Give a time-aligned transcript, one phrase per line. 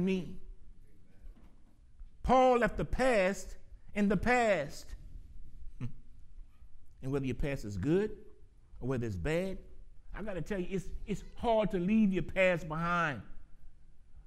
[0.00, 0.36] me.
[2.22, 3.56] Paul left the past
[3.96, 4.86] in the past.
[7.02, 8.12] And whether your past is good
[8.80, 9.58] or whether it's bad,
[10.16, 13.22] I got to tell you, it's, it's hard to leave your past behind.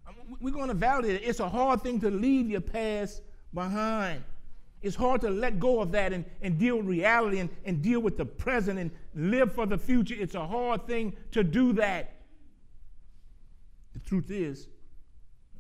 [0.06, 1.24] Um, we're going to validate it.
[1.24, 3.22] It's a hard thing to leave your past
[3.54, 4.26] behind.
[4.82, 8.02] It's hard to let go of that and, and deal with reality and, and deal
[8.02, 10.16] with the present and live for the future.
[10.18, 12.12] It's a hard thing to do that.
[13.94, 14.68] The truth is,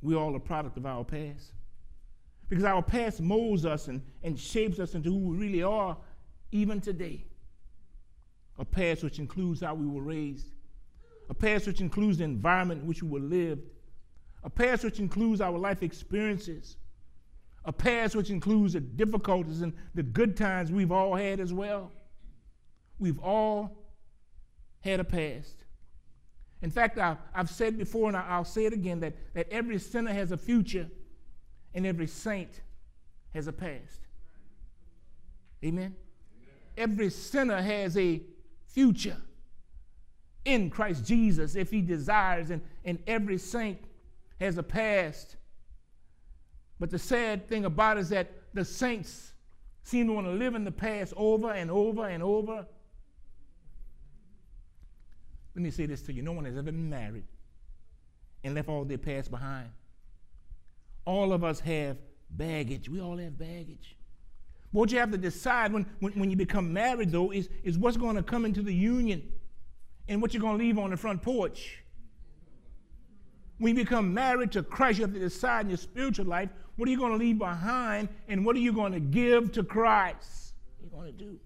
[0.01, 1.53] we're all a product of our past.
[2.49, 5.95] Because our past molds us and, and shapes us into who we really are,
[6.51, 7.25] even today.
[8.59, 10.47] A past which includes how we were raised,
[11.29, 13.69] a past which includes the environment in which we were lived,
[14.43, 16.77] a past which includes our life experiences,
[17.63, 21.91] a past which includes the difficulties and the good times we've all had as well.
[22.99, 23.77] We've all
[24.81, 25.60] had a past.
[26.61, 30.13] In fact, I, have said before and I'll say it again that, that every sinner
[30.13, 30.87] has a future
[31.73, 32.61] and every saint
[33.33, 34.07] has a past.
[35.63, 35.83] Amen?
[35.83, 35.95] Amen?
[36.77, 38.21] Every sinner has a
[38.67, 39.17] future
[40.45, 43.79] in Christ Jesus if he desires, and, and every saint
[44.39, 45.35] has a past.
[46.79, 49.33] But the sad thing about it is that the saints
[49.83, 52.65] seem to want to live in the past over and over and over.
[55.55, 57.25] Let me say this to you no one has ever been married
[58.43, 59.69] and left all their past behind.
[61.05, 61.97] All of us have
[62.29, 62.89] baggage.
[62.89, 63.97] We all have baggage.
[64.71, 67.97] What you have to decide when, when, when you become married, though, is, is what's
[67.97, 69.31] going to come into the union
[70.07, 71.83] and what you're going to leave on the front porch.
[73.57, 76.87] When you become married to Christ, you have to decide in your spiritual life what
[76.87, 80.53] are you going to leave behind and what are you going to give to Christ?
[80.79, 81.39] What are you going to do?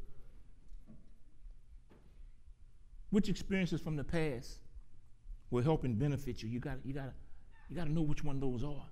[3.16, 4.60] Which experiences from the past
[5.50, 6.50] will help and benefit you?
[6.50, 7.14] You got you got
[7.70, 8.90] you got to know which one those are.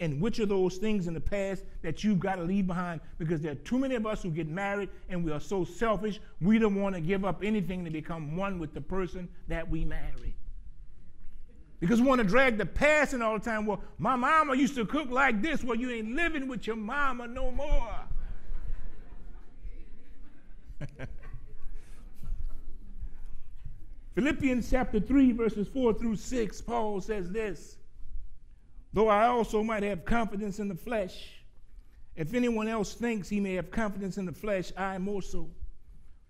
[0.00, 3.02] And which of those things in the past that you've got to leave behind?
[3.18, 6.18] Because there are too many of us who get married and we are so selfish
[6.40, 9.84] we don't want to give up anything to become one with the person that we
[9.84, 10.34] marry.
[11.78, 13.64] Because we want to drag the past in all the time.
[13.64, 15.62] Well my mama used to cook like this.
[15.62, 17.94] Well you ain't living with your mama no more
[24.16, 27.76] philippians chapter 3 verses 4 through 6 paul says this
[28.96, 31.44] though I also might have confidence in the flesh.
[32.16, 35.50] If anyone else thinks he may have confidence in the flesh, I more so.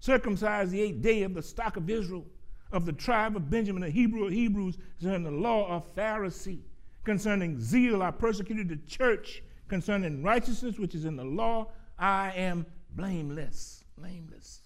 [0.01, 2.27] Circumcised the eighth day of the stock of Israel,
[2.73, 6.63] of the tribe of Benjamin, a Hebrew of Hebrews, concerning the law of Pharisee.
[7.05, 9.45] Concerning zeal, I persecuted the church.
[9.69, 12.67] Concerning righteousness, which is in the law, I am
[12.97, 13.85] blameless.
[13.97, 14.66] Blameless.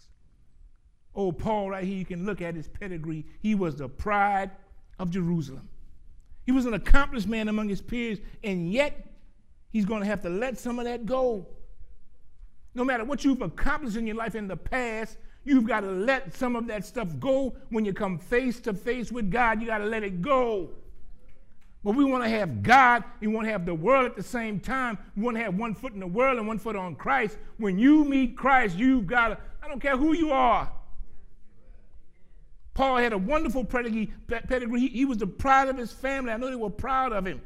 [1.21, 3.27] Oh, Paul, right here, you can look at his pedigree.
[3.41, 4.51] He was the pride
[4.99, 5.69] of Jerusalem.
[6.47, 9.07] He was an accomplished man among his peers, and yet
[9.69, 11.47] he's going to have to let some of that go.
[12.75, 16.35] No matter what you've accomplished in your life in the past, you've got to let
[16.35, 19.61] some of that stuff go when you come face to face with God.
[19.61, 20.71] You got to let it go.
[21.85, 24.59] But we want to have God, we want to have the world at the same
[24.59, 24.97] time.
[25.15, 27.37] We want to have one foot in the world and one foot on Christ.
[27.59, 30.73] When you meet Christ, you've got to, I don't care who you are,
[32.75, 34.13] Paul had a wonderful pedigree.
[34.79, 36.33] He, he was the pride of his family.
[36.33, 37.41] I know they were proud of him.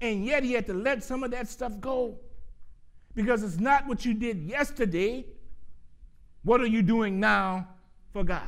[0.00, 2.18] And yet he had to let some of that stuff go.
[3.14, 5.24] Because it's not what you did yesterday.
[6.42, 7.68] What are you doing now
[8.12, 8.42] for God?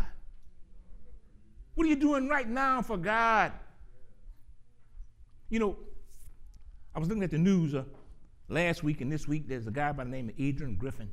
[1.75, 3.53] What are you doing right now for God?
[5.49, 5.77] You know,
[6.95, 7.85] I was looking at the news uh,
[8.49, 9.49] last week and this week.
[9.49, 11.11] There's a guy by the name of Adrian Griffin.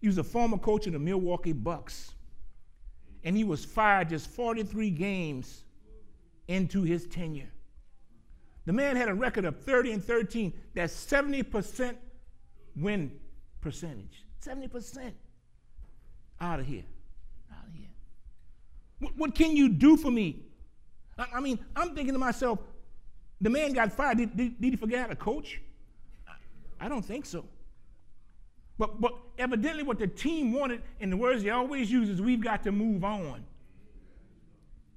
[0.00, 2.12] He was a former coach of the Milwaukee Bucks
[3.24, 5.64] and he was fired just 43 games
[6.48, 7.50] into his tenure.
[8.64, 10.52] The man had a record of 30 and 13.
[10.74, 11.96] That's 70%
[12.76, 13.12] win
[13.60, 14.24] percentage.
[14.44, 15.12] 70%.
[16.40, 16.84] Out of here.
[17.52, 17.88] Out of here.
[19.00, 20.44] What, what can you do for me?
[21.18, 22.58] I, I, mean, I'm thinking to myself,
[23.40, 24.18] the man got fired.
[24.18, 25.60] Did, did, did he forget how to coach?
[26.28, 27.44] I, I don't think so.
[28.78, 32.42] But, but evidently, what the team wanted, in the words they always use, is we've
[32.42, 33.44] got to move on.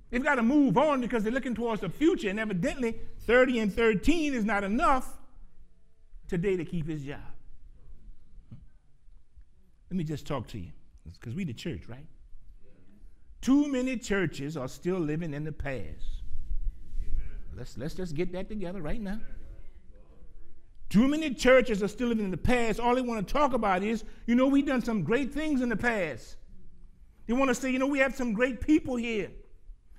[0.09, 3.73] They've got to move on because they're looking towards the future, and evidently, 30 and
[3.73, 5.17] 13 is not enough
[6.27, 7.19] today to keep his job.
[9.89, 10.71] Let me just talk to you,
[11.13, 12.05] because we the church, right?
[13.41, 16.23] Too many churches are still living in the past.
[17.55, 19.19] Let's, let's just get that together right now.
[20.89, 22.79] Too many churches are still living in the past.
[22.79, 25.69] All they want to talk about is, you know, we've done some great things in
[25.69, 26.37] the past.
[27.27, 29.31] They want to say, you know, we have some great people here.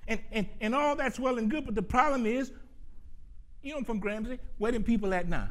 [0.07, 2.51] And, and, and all that's well and good, but the problem is,
[3.61, 4.39] You know I'm from Gramsci.
[4.57, 5.49] Where them people at now?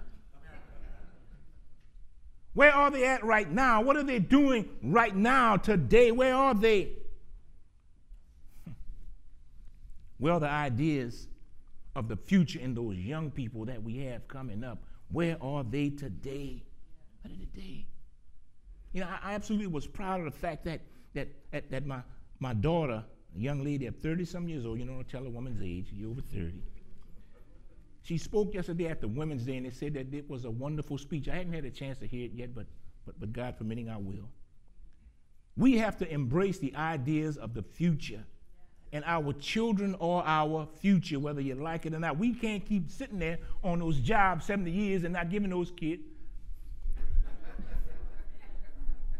[2.54, 3.82] Where are they at right now?
[3.82, 6.10] What are they doing right now, today?
[6.10, 6.92] Where are they?
[10.18, 11.28] Well, the ideas
[11.94, 15.90] of the future in those young people that we have coming up, where are they
[15.90, 16.64] today?
[17.24, 17.86] Are today?
[18.92, 20.80] You know, I, I absolutely was proud of the fact that
[21.14, 22.02] that that, that my
[22.38, 23.04] my daughter,
[23.34, 25.88] a young lady at 30 some years old, you don't know, tell a woman's age,
[25.92, 26.62] you're over 30.
[28.02, 30.96] She spoke yesterday at the Women's Day and they said that it was a wonderful
[30.96, 31.28] speech.
[31.28, 32.66] I hadn't had a chance to hear it yet, but,
[33.04, 34.28] but, but God permitting, I will.
[35.56, 38.22] We have to embrace the ideas of the future.
[38.96, 42.16] And our children are our future, whether you like it or not.
[42.16, 46.02] We can't keep sitting there on those jobs 70 years and not giving those kids.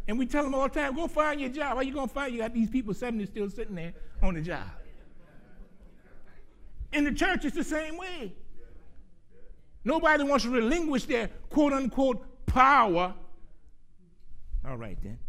[0.07, 1.75] and we tell them all the time, go find your job.
[1.75, 2.33] How you going to find?
[2.33, 3.93] You got these people 70 still sitting there
[4.23, 4.65] on the job.
[6.91, 8.33] In the church, it's the same way.
[9.83, 13.13] Nobody wants to relinquish their quote unquote power.
[14.67, 15.19] All right, then.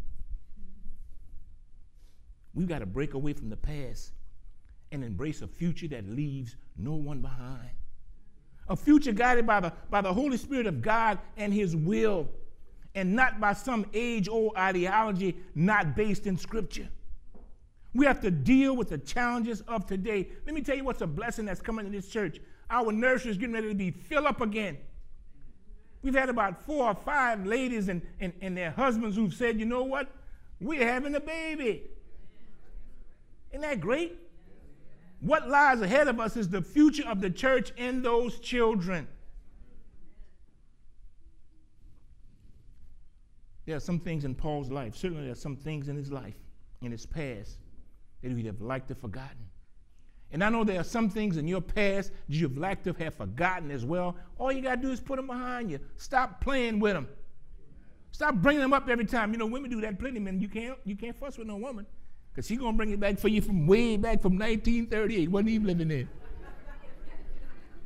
[2.54, 4.12] We've got to break away from the past
[4.92, 7.70] and embrace a future that leaves no one behind.
[8.68, 12.28] A future guided by the, by the Holy Spirit of God and His will,
[12.94, 16.88] and not by some age old ideology not based in Scripture.
[17.94, 20.28] We have to deal with the challenges of today.
[20.44, 22.38] Let me tell you what's a blessing that's coming to this church
[22.70, 24.78] our nursery is getting ready to be filled up again.
[26.02, 29.66] We've had about four or five ladies and, and, and their husbands who've said, you
[29.66, 30.08] know what?
[30.60, 31.84] We're having a baby.
[33.50, 34.16] Isn't that great?
[35.20, 39.08] What lies ahead of us is the future of the church and those children.
[43.66, 46.36] There are some things in Paul's life, certainly there are some things in his life,
[46.80, 47.58] in his past,
[48.22, 49.44] that he'd have liked to have forgotten.
[50.30, 53.14] And I know there are some things in your past that you've liked to have
[53.14, 54.16] forgotten as well.
[54.38, 55.80] All you got to do is put them behind you.
[55.96, 57.08] Stop playing with them.
[58.10, 59.32] Stop bringing them up every time.
[59.32, 60.40] You know, women do that plenty, man.
[60.40, 61.86] You can't, you can't fuss with no woman
[62.38, 65.28] because she's going to bring it back for you from way back from 1938.
[65.28, 66.08] Wasn't even living there.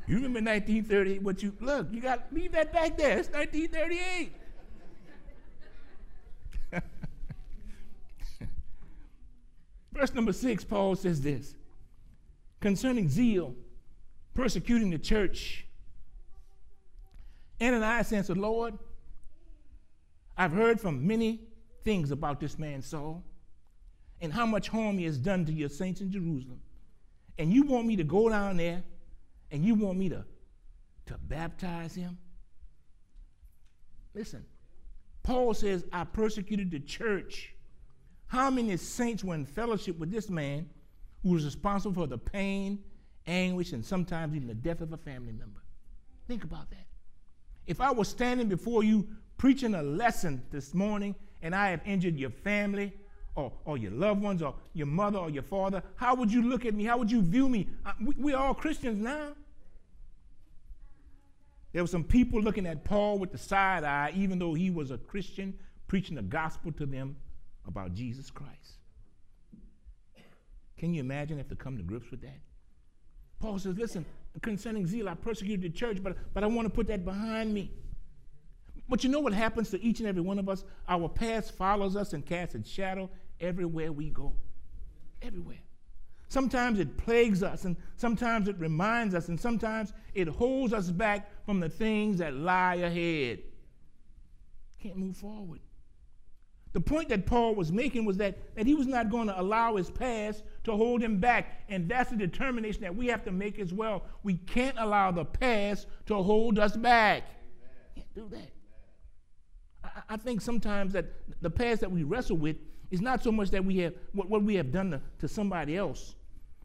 [0.06, 1.22] You remember 1938?
[1.22, 1.86] What you look?
[1.90, 3.16] You got leave that back there.
[3.16, 4.34] It's 1938.
[9.94, 11.54] Verse number six, Paul says this
[12.60, 13.54] concerning zeal,
[14.34, 15.66] persecuting the church.
[17.58, 18.78] Ananias answered, Lord,
[20.36, 21.40] I've heard from many
[21.84, 23.24] things about this man Saul
[24.22, 26.60] and how much harm he has done to your saints in Jerusalem.
[27.38, 28.82] And you want me to go down there
[29.50, 30.24] and you want me to,
[31.06, 32.16] to baptize him?
[34.14, 34.44] Listen,
[35.24, 37.52] Paul says, I persecuted the church.
[38.28, 40.70] How many saints were in fellowship with this man
[41.22, 42.78] who was responsible for the pain,
[43.26, 45.60] anguish, and sometimes even the death of a family member.
[46.28, 46.86] Think about that.
[47.66, 52.16] If I was standing before you preaching a lesson this morning and I have injured
[52.18, 52.92] your family
[53.34, 56.66] or, or your loved ones or your mother or your father, how would you look
[56.66, 56.84] at me?
[56.84, 57.68] How would you view me?
[57.84, 59.34] I, we, we're all Christians now.
[61.72, 64.90] There were some people looking at Paul with the side eye, even though he was
[64.90, 65.54] a Christian
[65.86, 67.16] preaching the gospel to them
[67.66, 68.78] about Jesus Christ.
[70.76, 72.40] Can you imagine if to come to grips with that?
[73.38, 74.04] Paul says, listen,
[74.42, 77.70] concerning zeal, I persecuted the church, but, but I want to put that behind me.
[78.88, 80.64] But you know what happens to each and every one of us?
[80.88, 83.08] Our past follows us and casts its shadow
[83.42, 84.34] everywhere we go.
[85.20, 85.58] Everywhere.
[86.28, 91.28] Sometimes it plagues us, and sometimes it reminds us, and sometimes it holds us back
[91.44, 93.40] from the things that lie ahead.
[94.82, 95.60] Can't move forward.
[96.72, 99.76] The point that Paul was making was that, that he was not going to allow
[99.76, 101.64] his past to hold him back.
[101.68, 104.04] And that's the determination that we have to make as well.
[104.22, 107.24] We can't allow the past to hold us back.
[107.94, 108.50] Can't do that.
[109.84, 111.06] I, I think sometimes that
[111.42, 112.56] the past that we wrestle with
[112.92, 115.76] is not so much that we have what, what we have done to, to somebody
[115.76, 116.14] else,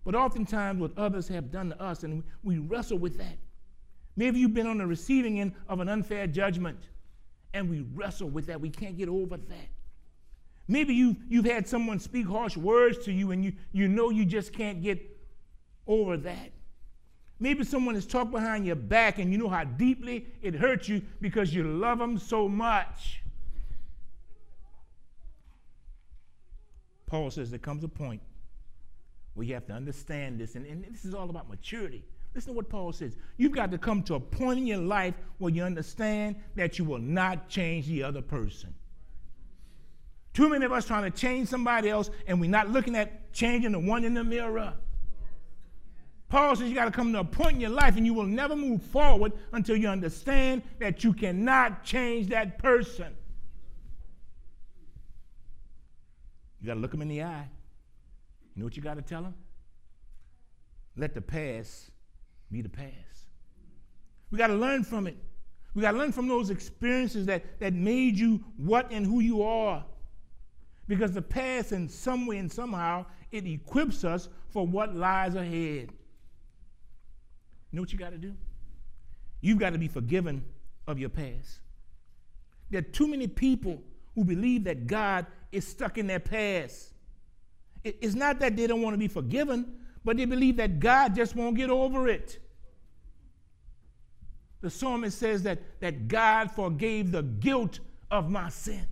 [0.05, 3.37] but oftentimes what others have done to us, and we wrestle with that.
[4.15, 6.77] Maybe you've been on the receiving end of an unfair judgment,
[7.53, 8.59] and we wrestle with that.
[8.59, 9.69] We can't get over that.
[10.67, 14.25] Maybe you've, you've had someone speak harsh words to you and you, you know you
[14.25, 14.99] just can't get
[15.87, 16.51] over that.
[17.39, 21.03] Maybe someone has talked behind your back and you know how deeply it hurts you
[21.21, 23.21] because you love them so much.
[27.07, 28.21] Paul says there comes a point
[29.33, 32.03] where you have to understand this, and, and this is all about maturity.
[32.35, 33.15] Listen to what Paul says.
[33.37, 36.85] You've got to come to a point in your life where you understand that you
[36.85, 38.73] will not change the other person.
[40.33, 43.71] Too many of us trying to change somebody else, and we're not looking at changing
[43.71, 44.73] the one in the mirror.
[46.29, 48.25] Paul says you got to come to a point in your life and you will
[48.25, 53.16] never move forward until you understand that you cannot change that person.
[56.61, 57.47] You got to look them in the eye.
[58.55, 59.35] You know what you got to tell them?
[60.95, 61.91] Let the past
[62.51, 62.93] be the past.
[64.31, 65.17] We got to learn from it.
[65.73, 69.43] We got to learn from those experiences that, that made you what and who you
[69.43, 69.85] are.
[70.87, 75.91] Because the past, in some way and somehow, it equips us for what lies ahead.
[77.71, 78.33] You know what you got to do?
[79.41, 80.43] You've got to be forgiven
[80.87, 81.59] of your past.
[82.71, 83.81] There are too many people
[84.15, 86.93] who believe that God is stuck in their past.
[87.83, 91.35] It's not that they don't want to be forgiven, but they believe that God just
[91.35, 92.39] won't get over it.
[94.61, 98.87] The psalmist says that, that God forgave the guilt of my sin.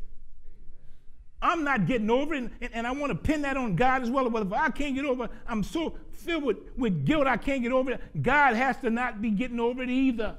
[1.42, 4.10] I'm not getting over it, and, and I want to pin that on God as
[4.10, 4.30] well.
[4.30, 7.62] But if I can't get over it, I'm so filled with, with guilt I can't
[7.62, 8.02] get over it.
[8.22, 10.36] God has to not be getting over it either.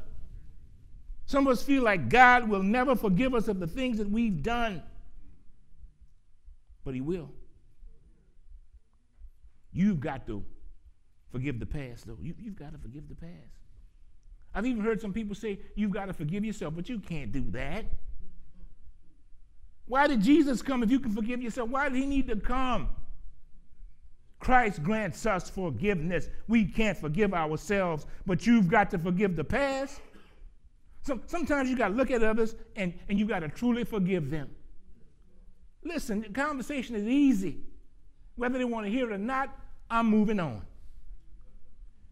[1.27, 4.43] Some of us feel like God will never forgive us of the things that we've
[4.43, 4.83] done,
[6.87, 7.28] but He will.
[9.73, 10.43] You've got to
[11.33, 12.16] forgive the past, though.
[12.23, 13.52] You, you've got to forgive the past.
[14.55, 17.45] I've even heard some people say, You've got to forgive yourself, but you can't do
[17.50, 17.85] that.
[19.87, 21.69] Why did Jesus come if you can forgive yourself?
[21.69, 22.88] Why did he need to come?
[24.38, 26.28] Christ grants us forgiveness.
[26.47, 30.00] We can't forgive ourselves, but you've got to forgive the past.
[31.02, 34.31] So, sometimes you got to look at others and, and you got to truly forgive
[34.31, 34.50] them.
[35.87, 37.59] Listen, the conversation is easy.
[38.35, 39.57] Whether they want to hear it or not,
[39.88, 40.62] I'm moving on.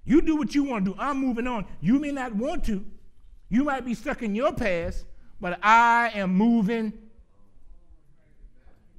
[0.05, 0.97] You do what you want to do.
[0.99, 1.67] I'm moving on.
[1.81, 2.85] You may not want to.
[3.49, 5.05] You might be stuck in your past,
[5.41, 6.93] but I am moving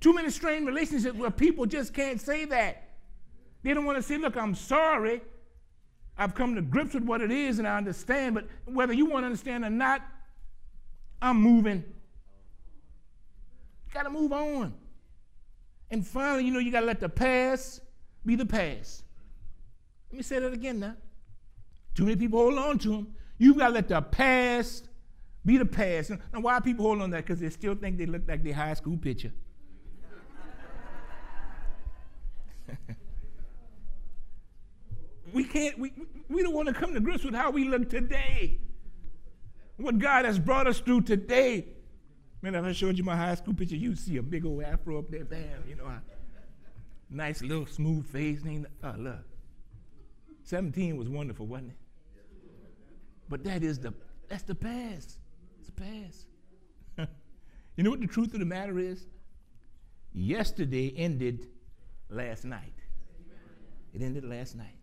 [0.02, 2.90] too many strained relationships where people just can't say that.
[3.64, 5.22] They don't want to say, look, I'm sorry.
[6.18, 9.24] I've come to grips with what it is and I understand, but whether you want
[9.24, 10.02] to understand or not,
[11.22, 11.84] I'm moving.
[13.96, 14.74] Got to move on.
[15.90, 17.80] And finally, you know, you got to let the past
[18.26, 19.06] be the past.
[20.12, 20.96] Let me say that again now.
[21.94, 23.16] Too many people hold on to them.
[23.38, 24.90] You've got to let the past
[25.46, 26.10] be the past.
[26.10, 27.26] And why people hold on to that?
[27.26, 29.32] Because they still think they look like their high school picture.
[35.32, 35.94] we can't, we,
[36.28, 38.60] we don't want to come to grips with how we look today.
[39.78, 41.68] What God has brought us through today.
[42.42, 45.00] Man, if I showed you my high school picture, you'd see a big old afro
[45.00, 45.98] up there, bam, you know, I,
[47.10, 48.42] nice little smooth face.
[48.84, 49.24] Oh, look.
[50.44, 51.78] 17 was wonderful, wasn't it?
[53.28, 53.94] But that is the,
[54.30, 55.18] that's the past.
[55.60, 56.28] It's the past.
[57.76, 59.08] you know what the truth of the matter is?
[60.14, 61.48] Yesterday ended
[62.10, 62.74] last night.
[63.94, 64.78] It ended last night.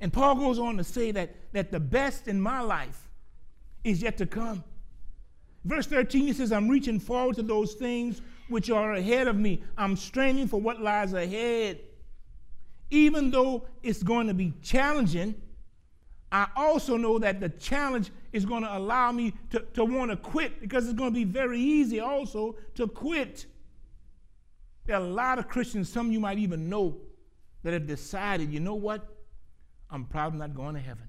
[0.00, 3.08] And Paul goes on to say that, that the best in my life
[3.82, 4.62] is yet to come.
[5.64, 9.62] Verse 13, he says, I'm reaching forward to those things which are ahead of me.
[9.76, 11.80] I'm straining for what lies ahead.
[12.90, 15.34] Even though it's going to be challenging,
[16.30, 20.16] I also know that the challenge is going to allow me to, to want to
[20.16, 23.46] quit because it's going to be very easy also to quit.
[24.86, 26.96] There are a lot of Christians, some you might even know,
[27.62, 29.06] that have decided, you know what?
[29.90, 31.08] I'm probably not going to heaven.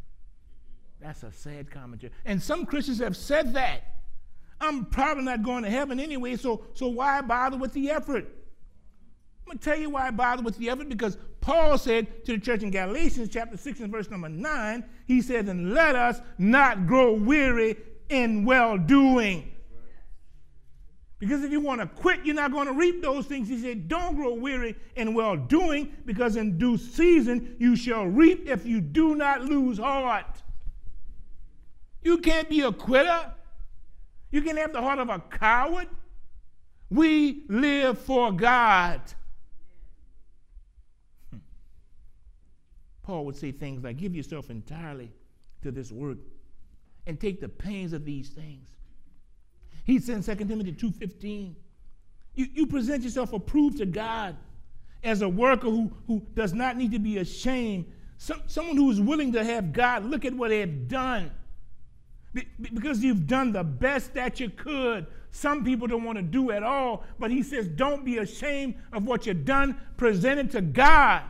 [0.99, 2.11] That's a sad commentary.
[2.25, 3.98] And some Christians have said that.
[4.61, 8.25] I'm probably not going to heaven anyway, so, so why bother with the effort?
[8.25, 12.33] I'm going to tell you why I bother with the effort because Paul said to
[12.33, 16.21] the church in Galatians chapter 6 and verse number 9, he said, And let us
[16.37, 17.77] not grow weary
[18.09, 19.51] in well doing.
[21.19, 23.49] Because if you want to quit, you're not going to reap those things.
[23.49, 28.47] He said, Don't grow weary in well doing, because in due season you shall reap
[28.47, 30.41] if you do not lose heart.
[32.01, 33.33] You can't be a quitter.
[34.31, 35.87] You can have the heart of a coward.
[36.89, 39.01] We live for God.
[43.03, 45.11] Paul would say things like, Give yourself entirely
[45.63, 46.17] to this work
[47.07, 48.69] and take the pains of these things
[49.89, 51.55] he said in 2 Timothy 2.15,
[52.35, 54.37] you, you present yourself approved to God
[55.03, 59.01] as a worker who, who does not need to be ashamed, Some, someone who is
[59.01, 61.31] willing to have God look at what they have done.
[62.33, 65.07] Be, because you've done the best that you could.
[65.31, 69.05] Some people don't want to do at all, but he says, don't be ashamed of
[69.05, 69.79] what you've done.
[69.97, 71.23] Present it to God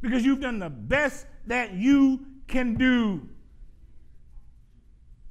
[0.00, 3.28] because you've done the best that you can do.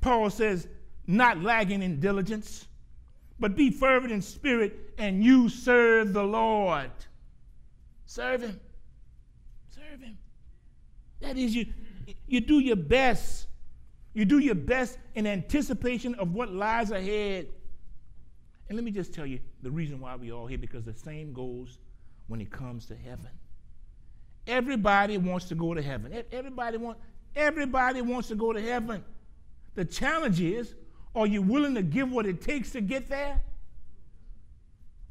[0.01, 0.67] Paul says,
[1.07, 2.67] not lagging in diligence,
[3.39, 6.91] but be fervent in spirit, and you serve the Lord.
[8.05, 8.59] Serve Him.
[9.69, 10.17] Serve Him.
[11.21, 11.65] That is, you,
[12.27, 13.46] you do your best.
[14.17, 17.49] You do your best in anticipation of what lies ahead.
[18.67, 21.33] And let me just tell you the reason why we're all here, because the same
[21.33, 21.77] goes
[22.25, 23.29] when it comes to heaven.
[24.47, 26.23] Everybody wants to go to heaven.
[26.31, 26.97] Everybody, want,
[27.35, 29.05] everybody wants to go to heaven.
[29.75, 30.73] The challenge is,
[31.13, 33.39] are you willing to give what it takes to get there?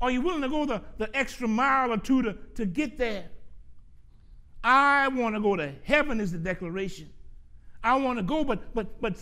[0.01, 3.27] Are you willing to go the, the extra mile or two to, to get there?
[4.65, 7.09] I want to go to heaven is the declaration.
[7.87, 9.15] I want to go, but but but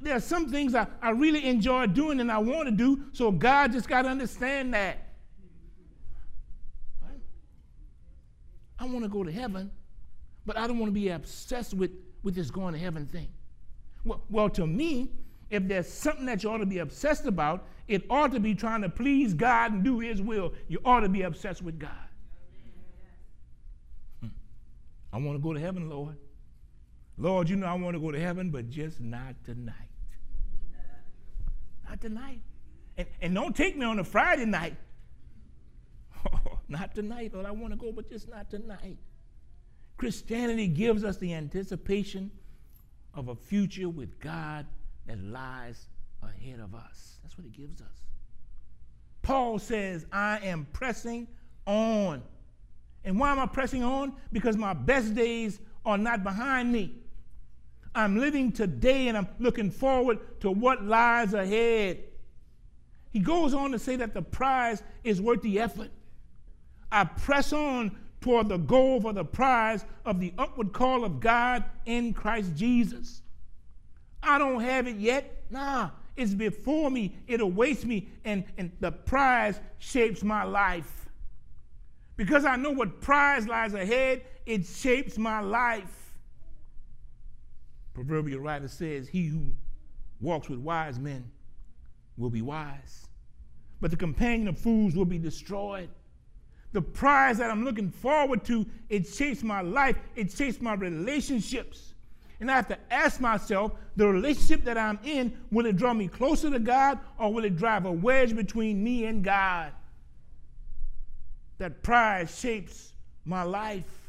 [0.00, 3.30] there are some things I, I really enjoy doing and I want to do, so
[3.30, 5.06] God just got to understand that.
[7.02, 7.20] Right?
[8.78, 9.70] I want to go to heaven,
[10.46, 11.90] but I don't want to be obsessed with,
[12.22, 13.28] with this going to heaven thing.
[14.04, 15.10] Well, well, to me,
[15.50, 18.80] if there's something that you ought to be obsessed about, it ought to be trying
[18.80, 20.54] to please God and do His will.
[20.68, 21.90] You ought to be obsessed with God.
[24.20, 24.28] Hmm.
[25.12, 26.16] I want to go to heaven, Lord.
[27.18, 29.74] Lord, you know I want to go to heaven, but just not tonight.
[31.88, 32.40] Not tonight.
[32.98, 34.76] And, and don't take me on a Friday night.
[36.68, 37.46] Not tonight, Lord.
[37.46, 38.98] I want to go, but just not tonight.
[39.96, 42.30] Christianity gives us the anticipation
[43.14, 44.66] of a future with God
[45.06, 45.86] that lies
[46.22, 47.18] ahead of us.
[47.22, 48.02] That's what it gives us.
[49.22, 51.28] Paul says, I am pressing
[51.66, 52.22] on.
[53.04, 54.12] And why am I pressing on?
[54.32, 56.94] Because my best days are not behind me.
[57.96, 61.98] I'm living today and I'm looking forward to what lies ahead.
[63.10, 65.90] He goes on to say that the prize is worth the effort.
[66.92, 71.64] I press on toward the goal for the prize of the upward call of God
[71.86, 73.22] in Christ Jesus.
[74.22, 75.44] I don't have it yet.
[75.48, 77.16] Nah, it's before me.
[77.26, 81.08] It awaits me, and, and the prize shapes my life.
[82.16, 86.05] Because I know what prize lies ahead, it shapes my life.
[87.96, 89.54] Proverbial writer says, He who
[90.20, 91.30] walks with wise men
[92.18, 93.06] will be wise,
[93.80, 95.88] but the companion of fools will be destroyed.
[96.72, 101.94] The prize that I'm looking forward to, it shapes my life, it shapes my relationships.
[102.38, 106.06] And I have to ask myself the relationship that I'm in, will it draw me
[106.06, 109.72] closer to God or will it drive a wedge between me and God?
[111.56, 112.92] That pride shapes
[113.24, 114.05] my life.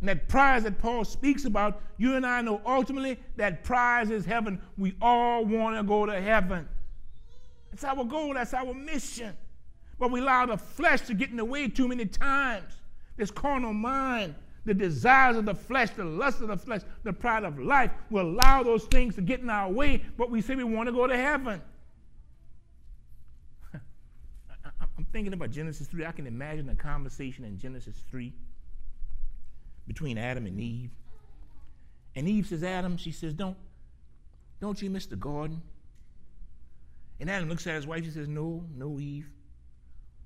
[0.00, 4.26] And that prize that Paul speaks about, you and I know ultimately that prize is
[4.26, 4.60] heaven.
[4.76, 6.68] We all want to go to heaven.
[7.70, 9.34] That's our goal, that's our mission.
[9.98, 12.72] But we allow the flesh to get in the way too many times.
[13.16, 14.34] This carnal mind
[14.66, 18.26] the desires of the flesh, the lust of the flesh, the pride of life will
[18.26, 21.06] allow those things to get in our way, but we say we want to go
[21.06, 21.62] to heaven.
[23.72, 26.04] I'm thinking about Genesis 3.
[26.04, 28.32] I can imagine a conversation in Genesis 3
[29.86, 30.90] between Adam and Eve.
[32.14, 33.56] And Eve says, Adam, she says, Don't,
[34.60, 35.62] don't you miss the garden?
[37.20, 39.28] And Adam looks at his wife, he says, No, no, Eve.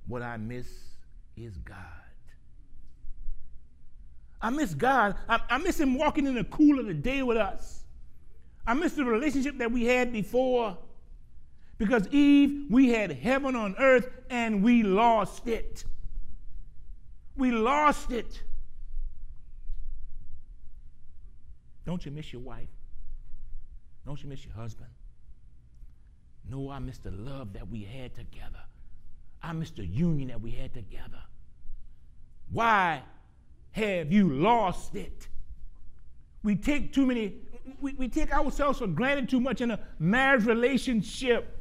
[0.06, 0.66] What I miss
[1.36, 1.76] is God.
[4.42, 5.16] I miss God.
[5.28, 7.84] I, I miss Him walking in the cool of the day with us.
[8.66, 10.78] I miss the relationship that we had before.
[11.78, 15.84] Because Eve, we had heaven on earth and we lost it.
[17.36, 18.42] We lost it.
[21.86, 22.68] Don't you miss your wife?
[24.06, 24.90] Don't you miss your husband?
[26.48, 28.62] No, I miss the love that we had together.
[29.42, 31.22] I miss the union that we had together.
[32.50, 33.02] Why?
[33.72, 35.28] have you lost it?
[36.42, 37.34] We take too many,
[37.80, 41.56] we, we take ourselves for granted too much in a marriage relationship.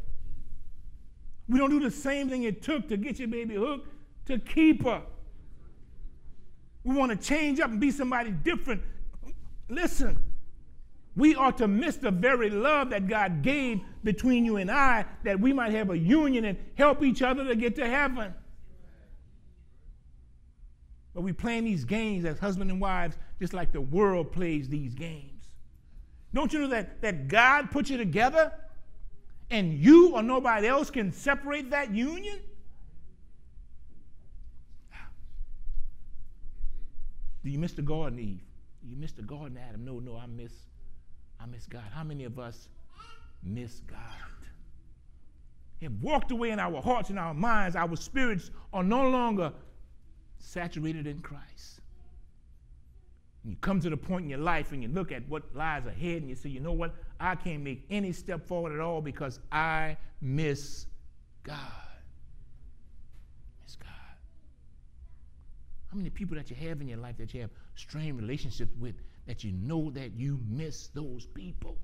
[1.48, 3.88] We don't do the same thing it took to get your baby hooked
[4.28, 5.02] to keep her.
[6.84, 8.82] We want to change up and be somebody different.
[9.70, 10.18] Listen,
[11.16, 15.40] we ought to miss the very love that God gave between you and I that
[15.40, 18.34] we might have a union and help each other to get to heaven.
[21.14, 24.96] But we playing these games as husband and wives just like the world plays these
[24.96, 25.46] games.
[26.34, 28.54] Don't you know that, that God put you together
[29.50, 32.40] and you or nobody else can separate that union?
[37.44, 38.49] Do you miss the garden, Eve?
[38.90, 39.86] You miss the garden, Adam?
[39.86, 40.54] No, no, I miss,
[41.40, 41.84] I miss God.
[41.94, 42.70] How many of us
[43.44, 44.00] miss God?
[45.82, 47.76] Have walked away in our hearts and our minds.
[47.76, 49.54] Our spirits are no longer
[50.38, 51.82] saturated in Christ.
[53.46, 56.22] you come to the point in your life and you look at what lies ahead
[56.22, 56.94] and you say, you know what?
[57.20, 60.86] I can't make any step forward at all because I miss
[61.44, 61.58] God.
[63.64, 63.90] Miss God.
[65.92, 68.96] How many people that you have in your life that you have strained relationships with
[69.26, 71.78] that you know that you miss those people.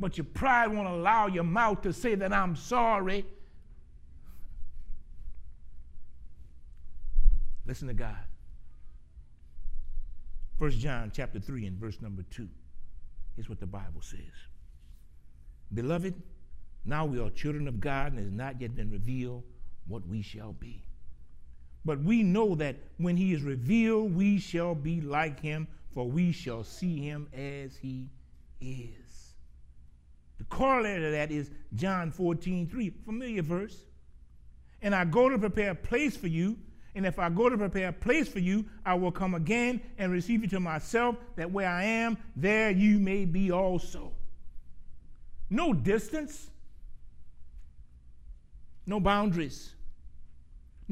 [0.00, 3.24] But your pride won't allow your mouth to say that I'm sorry.
[7.64, 8.16] Listen to God.
[10.58, 12.48] 1 John chapter 3 and verse number 2.
[13.36, 14.18] Here's what the Bible says.
[15.72, 16.14] Beloved,
[16.84, 19.44] now we are children of God, and it has not yet been revealed
[19.86, 20.84] what we shall be.
[21.84, 26.32] But we know that when he is revealed, we shall be like him, for we
[26.32, 28.08] shall see him as he
[28.60, 29.34] is.
[30.38, 33.76] The corollary to that is John 14, 3, familiar verse.
[34.80, 36.56] And I go to prepare a place for you,
[36.94, 40.12] and if I go to prepare a place for you, I will come again and
[40.12, 44.12] receive you to myself, that where I am, there you may be also.
[45.48, 46.50] No distance,
[48.86, 49.74] no boundaries,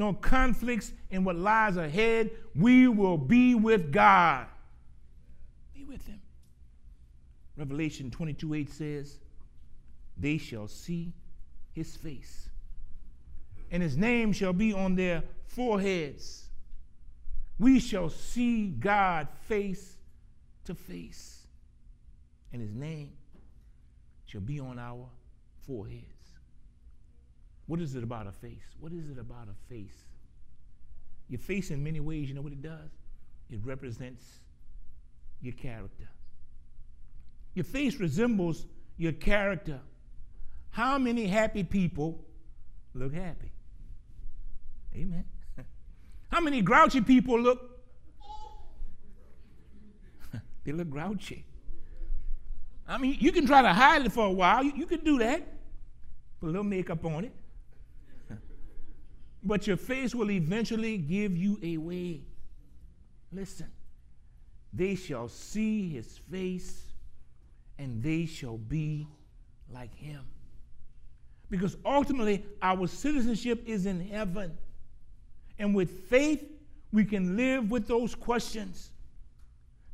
[0.01, 2.31] no conflicts in what lies ahead.
[2.57, 4.47] We will be with God.
[5.73, 6.21] Be with Him.
[7.57, 9.19] Revelation 22 8 says,
[10.17, 11.13] They shall see
[11.73, 12.49] His face,
[13.71, 16.47] and His name shall be on their foreheads.
[17.59, 19.99] We shall see God face
[20.65, 21.47] to face,
[22.55, 23.13] and his name
[24.25, 25.07] shall be on our
[25.67, 26.20] foreheads.
[27.71, 28.65] What is it about a face?
[28.81, 29.95] What is it about a face?
[31.29, 32.91] Your face, in many ways, you know what it does?
[33.49, 34.25] It represents
[35.41, 36.09] your character.
[37.55, 39.79] Your face resembles your character.
[40.71, 42.25] How many happy people
[42.93, 43.53] look happy?
[44.97, 45.25] Amen.
[46.33, 47.85] How many grouchy people look?
[50.65, 51.45] they look grouchy.
[52.89, 54.65] I mean, you can try to hide it for a while.
[54.65, 55.47] You, you can do that.
[56.41, 57.33] Put a little makeup on it.
[59.43, 62.23] But your face will eventually give you away.
[63.33, 63.71] Listen,
[64.73, 66.85] they shall see his face
[67.79, 69.07] and they shall be
[69.73, 70.21] like him.
[71.49, 74.57] Because ultimately, our citizenship is in heaven.
[75.59, 76.45] And with faith,
[76.93, 78.91] we can live with those questions.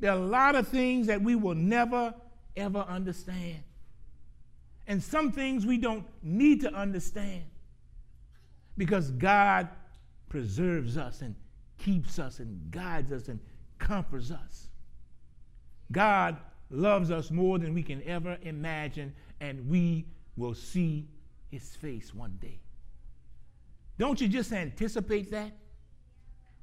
[0.00, 2.12] There are a lot of things that we will never,
[2.56, 3.62] ever understand.
[4.86, 7.44] And some things we don't need to understand
[8.76, 9.68] because God
[10.28, 11.34] preserves us and
[11.78, 13.40] keeps us and guides us and
[13.78, 14.68] comforts us.
[15.92, 16.36] God
[16.70, 21.08] loves us more than we can ever imagine, and we will see
[21.50, 22.60] his face one day.
[23.98, 25.52] Don't you just anticipate that?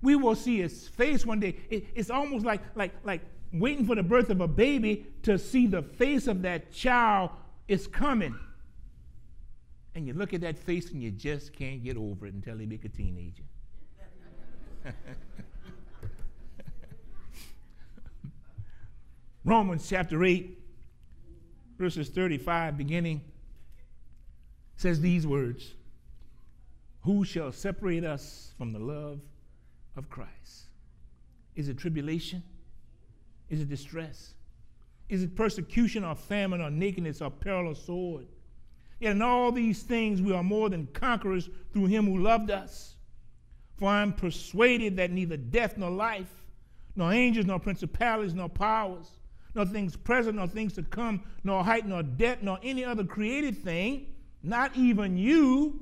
[0.02, 1.56] We will see his face one day.
[1.69, 3.21] It, it's almost like, like, like
[3.54, 7.32] waiting for the birth of a baby to see the face of that child
[7.67, 8.38] is coming.
[9.95, 12.65] And you look at that face and you just can't get over it until they
[12.65, 13.43] make a teenager.
[19.45, 20.58] Romans chapter 8,
[21.77, 23.21] verses 35, beginning,
[24.77, 25.73] says these words
[27.01, 29.19] who shall separate us from the love
[29.95, 30.67] of Christ?
[31.56, 32.41] Is it tribulation?
[33.49, 34.34] Is it distress?
[35.10, 38.25] Is it persecution or famine or nakedness or peril or sword?
[39.04, 42.96] In all these things we are more than conquerors through him who loved us.
[43.78, 46.32] For I am persuaded that neither death nor life,
[46.96, 49.08] nor angels, nor principalities, nor powers,
[49.56, 53.58] nor things present, nor things to come, nor height, nor depth, nor any other created
[53.58, 54.08] thing,
[54.42, 55.82] not even you,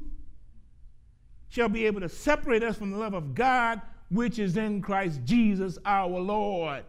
[1.49, 5.21] shall be able to separate us from the love of God which is in Christ
[5.25, 6.85] Jesus our Lord.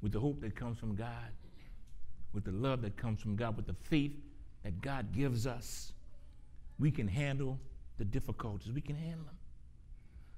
[0.00, 1.32] With the hope that comes from God,
[2.38, 4.12] with the love that comes from God, with the faith
[4.62, 5.92] that God gives us,
[6.78, 7.58] we can handle
[7.96, 8.72] the difficulties.
[8.72, 9.34] We can handle them.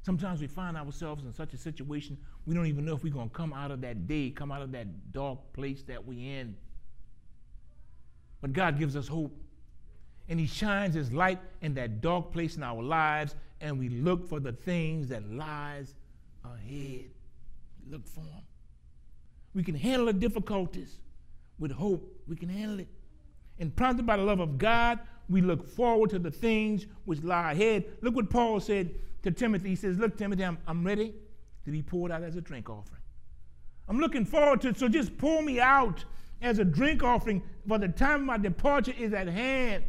[0.03, 3.29] Sometimes we find ourselves in such a situation we don't even know if we're going
[3.29, 6.57] to come out of that day, come out of that dark place that we're in.
[8.41, 9.37] But God gives us hope
[10.31, 14.27] and he shines his light in that dark place in our lives and we look
[14.27, 15.95] for the things that lies
[16.45, 17.11] ahead
[17.91, 18.43] look for them
[19.53, 20.99] we can handle the difficulties
[21.61, 22.89] with hope we can handle it
[23.61, 27.53] and prompted by the love of god we look forward to the things which lie
[27.53, 28.91] ahead look what paul said
[29.23, 31.15] to timothy he says look timothy i'm, I'm ready
[31.65, 33.03] to be poured out as a drink offering
[33.89, 36.05] i'm looking forward to it so just pour me out
[36.43, 39.85] as a drink offering for the time of my departure is at hand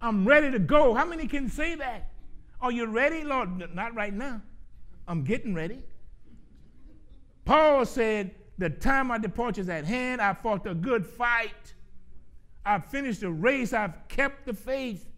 [0.00, 0.94] I'm ready to go.
[0.94, 2.10] How many can say that?
[2.60, 3.74] Are you ready, Lord?
[3.74, 4.42] Not right now.
[5.08, 5.78] I'm getting ready.
[7.44, 10.20] Paul said, The time of departure is at hand.
[10.20, 11.74] I fought a good fight.
[12.64, 13.72] I've finished the race.
[13.72, 15.08] I've kept the faith.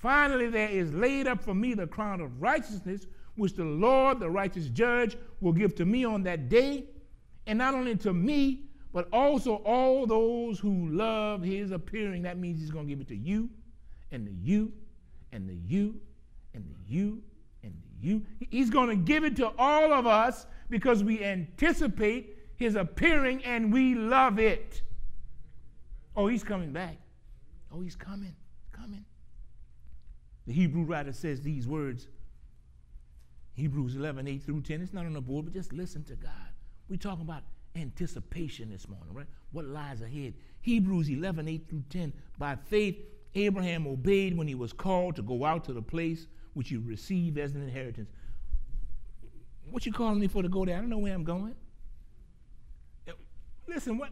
[0.00, 4.30] Finally, there is laid up for me the crown of righteousness, which the Lord, the
[4.30, 6.84] righteous judge, will give to me on that day,
[7.46, 12.22] and not only to me, but also all those who love his appearing.
[12.22, 13.50] That means he's going to give it to you,
[14.12, 14.72] and the you,
[15.32, 16.00] and the you,
[16.54, 17.20] and the you,
[17.62, 18.22] and the you.
[18.50, 22.33] He's going to give it to all of us because we anticipate
[22.64, 24.82] his appearing and we love it.
[26.16, 26.96] Oh, he's coming back.
[27.70, 28.34] Oh, he's coming,
[28.72, 29.04] coming.
[30.46, 32.08] The Hebrew writer says these words
[33.52, 34.80] Hebrews 11, 8 through 10.
[34.80, 36.32] It's not on the board, but just listen to God.
[36.88, 37.42] We're talking about
[37.76, 39.26] anticipation this morning, right?
[39.52, 40.34] What lies ahead.
[40.62, 42.12] Hebrews 11, 8 through 10.
[42.38, 42.96] By faith,
[43.34, 47.38] Abraham obeyed when he was called to go out to the place which he received
[47.38, 48.10] as an inheritance.
[49.70, 50.76] What you calling me for to go there?
[50.76, 51.54] I don't know where I'm going.
[53.66, 54.10] Listen, what?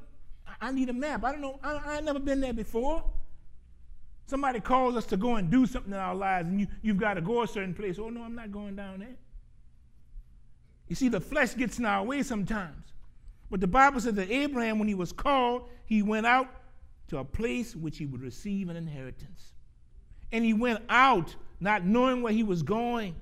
[0.61, 1.25] I need a map.
[1.25, 1.59] I don't know.
[1.63, 3.05] I, I never been there before.
[4.27, 7.15] Somebody calls us to go and do something in our lives, and you, you've got
[7.15, 7.99] to go a certain place.
[7.99, 9.17] Oh, no, I'm not going down there.
[10.89, 12.93] You see, the flesh gets in our way sometimes.
[13.51, 16.49] But the Bible says that Abraham, when he was called, he went out
[17.09, 19.53] to a place which he would receive an inheritance.
[20.31, 23.15] And he went out not knowing where he was going.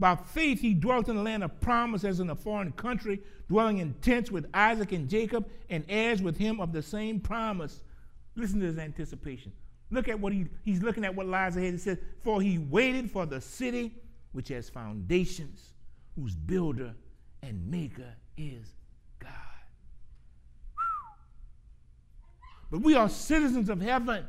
[0.00, 3.78] By faith, he dwelt in the land of promise as in a foreign country, dwelling
[3.78, 7.82] in tents with Isaac and Jacob, and heirs with him of the same promise.
[8.34, 9.52] Listen to his anticipation.
[9.90, 11.74] Look at what he, he's looking at what lies ahead.
[11.74, 13.94] He says, For he waited for the city
[14.32, 15.72] which has foundations,
[16.14, 16.94] whose builder
[17.42, 18.72] and maker is
[19.18, 19.30] God.
[22.70, 24.24] But we are citizens of heaven.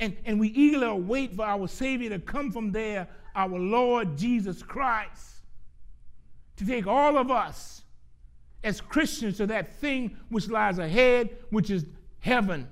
[0.00, 4.62] And, and we eagerly await for our Savior to come from there, our Lord Jesus
[4.62, 5.42] Christ,
[6.56, 7.82] to take all of us
[8.62, 11.84] as Christians to that thing which lies ahead, which is
[12.18, 12.68] heaven.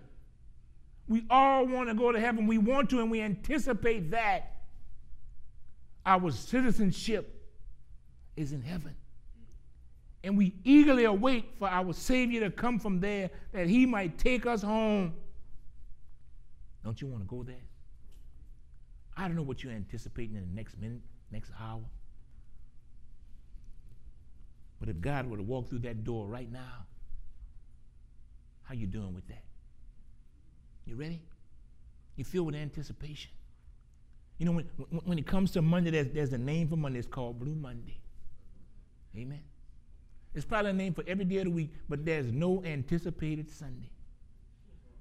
[1.07, 2.47] We all want to go to heaven.
[2.47, 4.49] We want to, and we anticipate that.
[6.05, 7.43] Our citizenship
[8.37, 8.97] is in heaven.
[10.25, 14.47] And we eagerly await for our Savior to come from there that he might take
[14.47, 15.15] us home.
[16.85, 17.65] Don't you want to go there?
[19.17, 21.83] I don't know what you're anticipating in the next minute, next hour.
[24.81, 26.87] But if God were to walk through that door right now,
[28.65, 29.45] how you doing with that?
[30.87, 31.21] You ready?
[32.17, 33.31] You feel with anticipation.
[34.39, 34.65] You know, when,
[35.05, 36.99] when it comes to Monday, there's, there's a name for Monday.
[36.99, 38.01] It's called Blue Monday.
[39.17, 39.43] Amen.
[40.35, 43.91] It's probably a name for every day of the week, but there's no anticipated Sunday.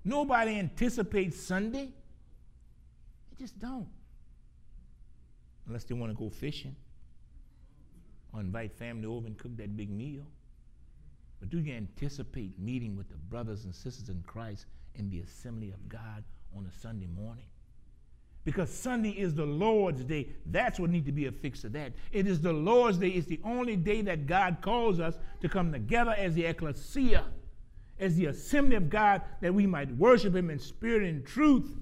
[0.03, 1.89] Nobody anticipates Sunday.
[3.29, 3.87] They just don't.
[5.67, 6.75] Unless they want to go fishing
[8.33, 10.25] or invite family over and cook that big meal.
[11.39, 15.71] But do you anticipate meeting with the brothers and sisters in Christ in the assembly
[15.71, 16.23] of God
[16.55, 17.45] on a Sunday morning?
[18.43, 20.29] Because Sunday is the Lord's day.
[20.47, 21.93] That's what needs to be affixed to that.
[22.11, 23.09] It is the Lord's day.
[23.09, 27.25] It's the only day that God calls us to come together as the ecclesia,
[28.01, 31.77] as the assembly of God, that we might worship Him in spirit and truth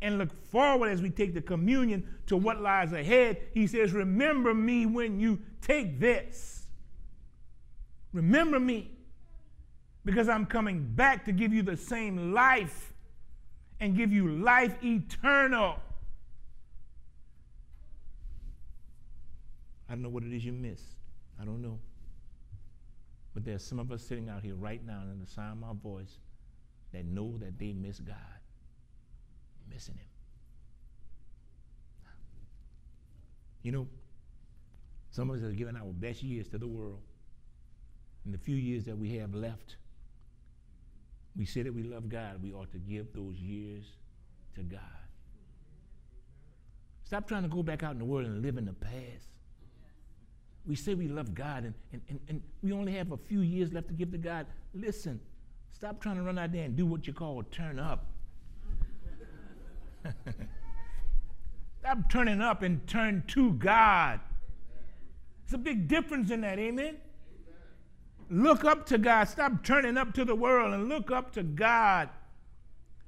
[0.00, 3.38] and look forward as we take the communion to what lies ahead.
[3.52, 6.66] He says, Remember me when you take this.
[8.12, 8.92] Remember me
[10.04, 12.92] because I'm coming back to give you the same life
[13.80, 15.76] and give you life eternal.
[19.88, 20.80] I don't know what it is you miss.
[21.40, 21.78] I don't know.
[23.34, 25.82] But there's some of us sitting out here right now in the sound of my
[25.82, 26.18] voice
[26.92, 28.16] that know that they miss God.
[29.68, 30.06] Missing Him.
[33.62, 33.88] You know,
[35.10, 37.00] some of us have given our best years to the world.
[38.24, 39.76] In the few years that we have left,
[41.36, 43.84] we say that we love God, we ought to give those years
[44.54, 44.80] to God.
[47.02, 49.33] Stop trying to go back out in the world and live in the past.
[50.66, 53.72] We say we love God and, and, and, and we only have a few years
[53.72, 54.46] left to give to God.
[54.72, 55.20] Listen,
[55.72, 58.06] stop trying to run out there and do what you call turn up.
[61.80, 64.20] stop turning up and turn to God.
[65.44, 66.96] It's a big difference in that, amen?
[68.30, 69.24] Look up to God.
[69.24, 72.08] Stop turning up to the world and look up to God.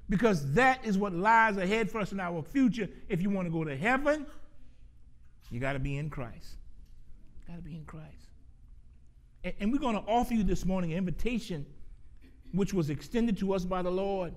[0.08, 2.88] Because that is what lies ahead for us in our future.
[3.08, 4.26] If you want to go to heaven,
[5.50, 6.58] you got to be in Christ.
[7.46, 8.30] Got to be in Christ.
[9.44, 11.66] And, and we're going to offer you this morning an invitation
[12.52, 14.35] which was extended to us by the Lord.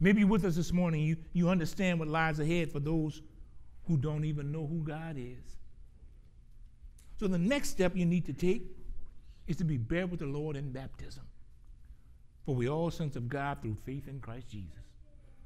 [0.00, 3.20] Maybe with us this morning, you, you understand what lies ahead for those
[3.86, 5.58] who don't even know who God is.
[7.18, 8.62] So the next step you need to take
[9.46, 11.24] is to be buried with the Lord in baptism.
[12.46, 14.72] For we all sons of God through faith in Christ Jesus.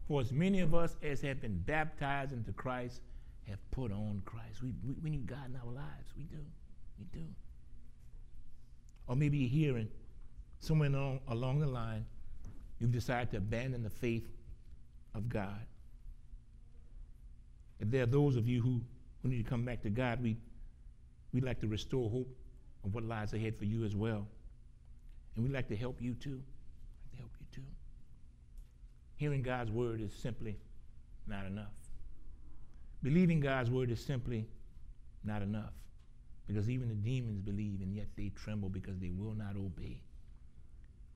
[0.07, 3.01] For as many of us as have been baptized into Christ
[3.49, 4.63] have put on Christ.
[4.63, 6.13] We, we, we need God in our lives.
[6.17, 6.45] We do.
[6.99, 7.27] We do.
[9.07, 9.89] Or maybe you're hearing
[10.61, 12.07] somewhere along, along the line,
[12.79, 14.27] you've decided to abandon the faith
[15.15, 15.67] of God.
[17.81, 18.81] If there are those of you who,
[19.23, 20.37] who need to come back to God, we,
[21.33, 22.29] we'd like to restore hope
[22.85, 24.27] of what lies ahead for you as well.
[25.35, 26.41] And we'd like to help you too.
[27.03, 27.67] Like to help you too.
[29.17, 30.57] Hearing God's word is simply
[31.27, 31.73] not enough.
[33.05, 34.47] Believing God's word is simply
[35.25, 35.75] not enough.
[36.47, 40.03] Because even the demons believe and yet they tremble because they will not obey.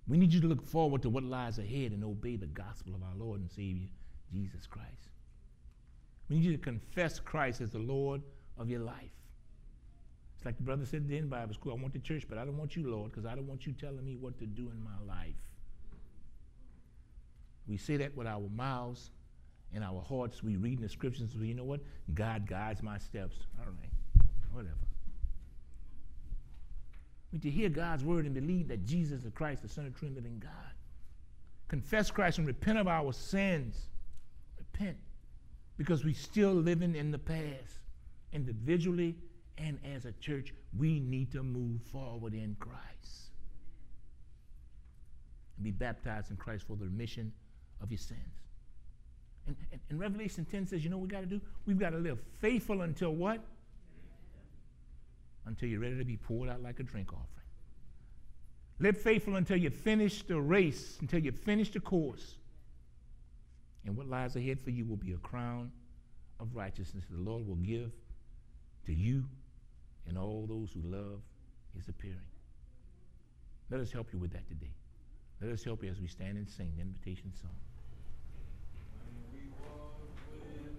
[0.07, 3.03] We need you to look forward to what lies ahead and obey the gospel of
[3.03, 3.89] our Lord and Savior,
[4.31, 5.09] Jesus Christ.
[6.29, 8.21] We need you to confess Christ as the Lord
[8.59, 9.13] of your life.
[10.37, 12.59] It's like the brother said in Bible school, I want the church, but I don't
[12.59, 14.99] want you, Lord, because I don't want you telling me what to do in my
[15.07, 15.35] life.
[17.67, 19.11] We say that with our mouths
[19.75, 20.43] and our hearts.
[20.43, 21.81] We read in the scriptures, well, you know what?
[22.15, 23.37] God guides my steps.
[23.59, 24.75] All right, whatever.
[27.31, 30.03] We need to hear God's word and believe that Jesus is Christ, the Son of
[30.03, 30.51] and living God.
[31.69, 33.89] Confess Christ and repent of our sins.
[34.57, 34.97] Repent.
[35.77, 37.81] Because we're still living in the past.
[38.33, 39.15] Individually
[39.59, 43.31] and as a church, we need to move forward in Christ.
[45.57, 47.33] And be baptized in Christ for the remission
[47.83, 48.48] of your sins.
[49.49, 51.41] And, and, and Revelation 10 says, you know what we got to do?
[51.67, 53.41] We've got to live faithful until what?
[55.49, 57.27] until you're ready to be poured out like a drink offering.
[58.79, 62.37] Live faithful until you finish the race, until you finish the course.
[63.85, 65.73] And what lies ahead for you will be a crown
[66.39, 67.91] of righteousness the Lord will give
[68.87, 69.25] to you
[70.07, 71.21] and all those who love
[71.75, 72.19] his appearing.
[73.71, 74.73] Let us help you with that today.
[75.41, 77.51] Let us help you as we stand and sing the invitation song.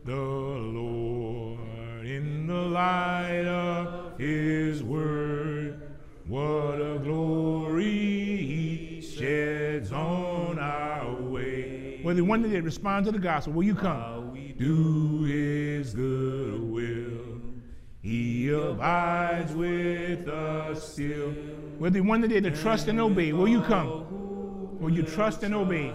[0.06, 1.60] The Lord
[2.06, 5.82] in the light of his word,
[6.26, 12.02] what a glory he sheds on our way.
[12.04, 14.32] Well, the one that responds to the gospel, will you come?
[14.32, 17.42] we do his good will.
[18.02, 21.34] He abides with us still.
[21.78, 24.80] Well, the one that trust and obey, will you come?
[24.80, 25.94] Will you trust and obey?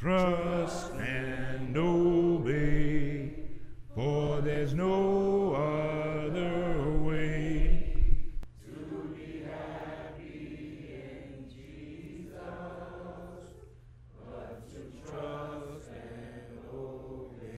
[0.00, 3.34] Trust and obey,
[3.94, 5.49] for there's no